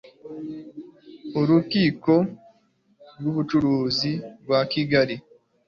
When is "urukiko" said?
1.39-2.13